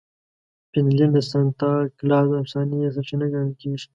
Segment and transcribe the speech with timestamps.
[0.71, 3.87] فنلنډ د سانتا کلاز د افسانې سرچینه ګڼل کیږي.